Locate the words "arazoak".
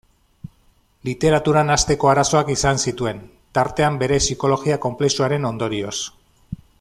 2.13-2.49